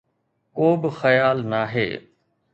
ڪو 0.55 0.67
به 0.81 0.89
خيال 0.99 1.37
ناهي. 1.51 1.89